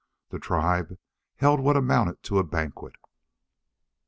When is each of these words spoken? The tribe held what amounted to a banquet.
The 0.31 0.39
tribe 0.39 0.97
held 1.35 1.59
what 1.59 1.77
amounted 1.77 2.23
to 2.23 2.39
a 2.39 2.43
banquet. 2.43 2.95